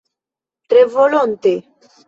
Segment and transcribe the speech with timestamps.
[0.69, 1.51] Tre volonte!